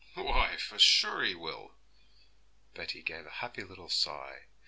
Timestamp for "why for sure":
0.15-1.23